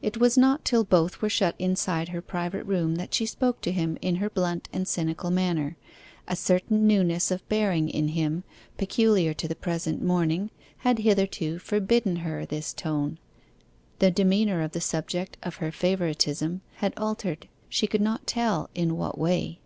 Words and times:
It 0.00 0.18
was 0.18 0.38
not 0.38 0.64
till 0.64 0.84
both 0.84 1.20
were 1.20 1.28
shut 1.28 1.56
inside 1.58 2.10
her 2.10 2.22
private 2.22 2.62
room 2.62 2.94
that 2.94 3.12
she 3.12 3.26
spoke 3.26 3.60
to 3.62 3.72
him 3.72 3.98
in 4.00 4.14
her 4.22 4.30
blunt 4.30 4.68
and 4.72 4.86
cynical 4.86 5.32
manner. 5.32 5.76
A 6.28 6.36
certain 6.36 6.86
newness 6.86 7.32
of 7.32 7.48
bearing 7.48 7.88
in 7.88 8.06
him, 8.10 8.44
peculiar 8.76 9.34
to 9.34 9.48
the 9.48 9.56
present 9.56 10.00
morning, 10.00 10.50
had 10.86 11.00
hitherto 11.00 11.58
forbidden 11.58 12.14
her 12.22 12.46
this 12.46 12.72
tone: 12.72 13.18
the 13.98 14.12
demeanour 14.12 14.62
of 14.62 14.70
the 14.70 14.80
subject 14.80 15.36
of 15.42 15.56
her 15.56 15.72
favouritism 15.72 16.60
had 16.74 16.94
altered, 16.96 17.48
she 17.68 17.88
could 17.88 18.00
not 18.00 18.28
tell 18.28 18.70
in 18.76 18.96
what 18.96 19.18
way. 19.18 19.58